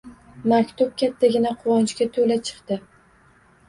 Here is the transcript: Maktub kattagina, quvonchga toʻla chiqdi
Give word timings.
Maktub 0.53 0.95
kattagina, 1.03 1.53
quvonchga 1.61 2.11
toʻla 2.19 2.43
chiqdi 2.51 2.85